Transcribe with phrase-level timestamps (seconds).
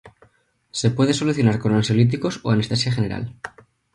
[0.71, 3.35] Se puede solucionar con ansiolíticos o anestesia general.